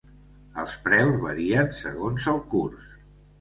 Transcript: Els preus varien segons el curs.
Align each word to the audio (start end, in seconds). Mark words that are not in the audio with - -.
Els 0.61 0.77
preus 0.87 1.19
varien 1.25 1.69
segons 1.81 2.27
el 2.33 2.41
curs. 2.55 2.91